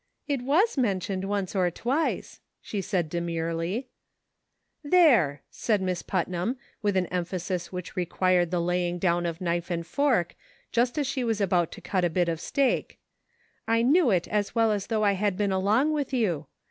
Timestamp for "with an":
6.81-7.05